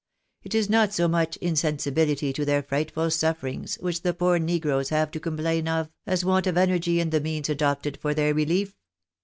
It 0.41 0.55
is 0.55 0.67
not 0.67 0.95
so 0.95 1.07
much 1.07 1.37
insensibility 1.37 2.33
to 2.33 2.43
their 2.43 2.63
frightful 2.63 3.11
sufferings 3.11 3.75
which 3.81 4.01
the 4.01 4.15
poor 4.15 4.39
negroes 4.39 4.89
have 4.89 5.11
to 5.11 5.19
complain 5.19 5.67
of, 5.67 5.91
as 6.07 6.25
want 6.25 6.47
of 6.47 6.57
energy 6.57 6.99
in 6.99 7.11
the 7.11 7.21
means 7.21 7.49
adopted 7.49 7.97
for 8.01 8.15
their 8.15 8.33
relief. 8.33 8.75